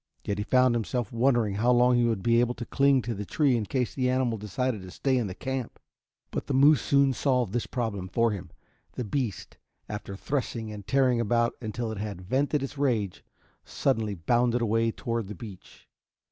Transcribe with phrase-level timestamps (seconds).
[0.23, 3.23] Yet he found himself wondering how long he would be able to cling to the
[3.23, 5.77] tree in case the animal decided to stay in the camp.
[6.31, 8.49] But the moose soon solved this problem for him.
[8.93, 13.23] The beast, after threshing and tearing about until it had vented its rage,
[13.63, 15.87] suddenly bounded away toward the beach.